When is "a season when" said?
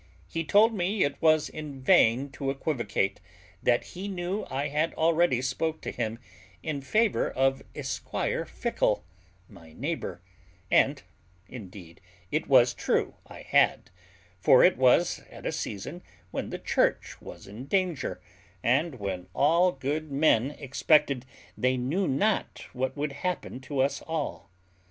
15.45-16.49